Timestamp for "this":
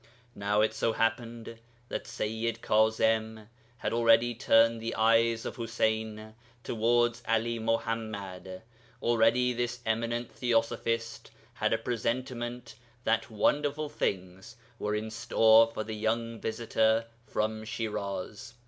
9.53-9.79